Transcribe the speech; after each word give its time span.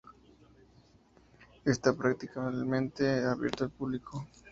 Está 1.63 1.93
parcialmente 1.93 3.23
abierto 3.23 3.65
al 3.65 3.69
público. 3.69 4.27